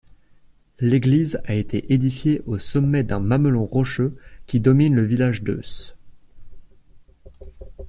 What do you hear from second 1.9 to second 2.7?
édifiée au